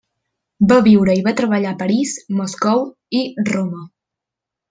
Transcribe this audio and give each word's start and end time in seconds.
Va 0.69 0.77
viure 0.87 1.13
i 1.19 1.21
va 1.27 1.33
treballar 1.41 1.73
a 1.75 1.79
París, 1.83 2.15
Moscou 2.41 2.83
i 3.21 3.23
Roma. 3.53 3.87